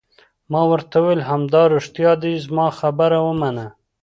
[0.51, 3.65] ما ورته وویل: همدارښتیا دي، زما خبره ومنه.